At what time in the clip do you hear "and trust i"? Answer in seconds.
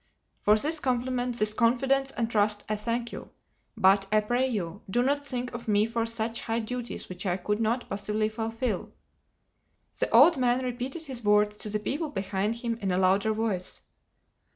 2.09-2.75